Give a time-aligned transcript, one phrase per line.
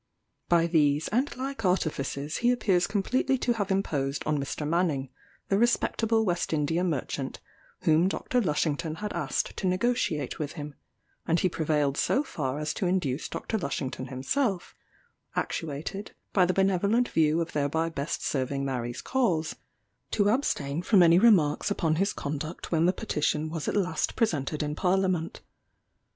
[0.49, 4.67] By these and like artifices he appears completely to have imposed on Mr.
[4.67, 5.09] Manning,
[5.49, 7.39] the respectable West India merchant
[7.81, 8.41] whom Dr.
[8.41, 10.73] Lushington had asked to negotiate with him;
[11.27, 13.59] and he prevailed so far as to induce Dr.
[13.59, 14.73] Lushington himself
[15.35, 19.55] (actuated by the benevolent view of thereby best serving Mary's cause,)
[20.09, 24.63] to abstain from any remarks upon his conduct when the petition was at last presented
[24.63, 25.41] in Parliament.